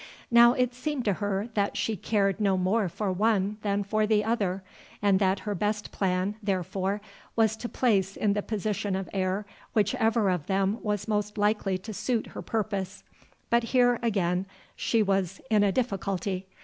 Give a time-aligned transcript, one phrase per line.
[0.31, 4.23] Now it seemed to her that she cared no more for one than for the
[4.25, 4.63] other,
[4.99, 7.01] and that her best plan therefore
[7.35, 11.93] was to place in the position of heir whichever of them was most likely to
[11.93, 13.03] suit her purpose.
[13.51, 16.47] But here, again, she was in a difficulty.